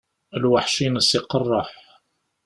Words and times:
Lweḥc-ines 0.41 1.09
iqerreḥ. 1.19 1.69